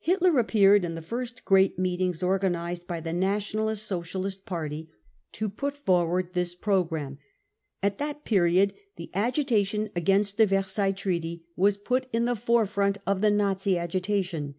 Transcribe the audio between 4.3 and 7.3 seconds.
Party to put forward this programme.